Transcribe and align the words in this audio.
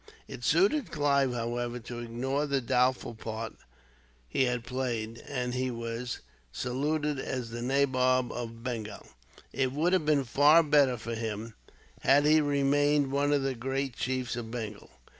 It 0.27 0.43
suited 0.43 0.89
Clive, 0.89 1.31
however, 1.35 1.77
to 1.81 1.99
ignore 1.99 2.47
the 2.47 2.59
doubtful 2.59 3.13
part 3.13 3.53
he 4.27 4.45
had 4.45 4.63
played, 4.63 5.19
and 5.27 5.53
he 5.53 5.69
was 5.69 6.21
saluted 6.51 7.19
as 7.19 7.51
Nabob 7.51 8.31
of 8.31 8.63
Bengal. 8.63 9.05
It 9.53 9.71
would 9.73 9.93
have 9.93 10.07
been 10.07 10.23
far 10.25 10.63
better 10.63 10.97
for 10.97 11.13
him, 11.13 11.53
had 11.99 12.25
he 12.25 12.41
remained 12.41 13.11
one 13.11 13.31
of 13.31 13.43
the 13.43 13.53
great 13.53 13.95
chiefs 13.95 14.35
of 14.35 14.49
Bengal. 14.49 14.89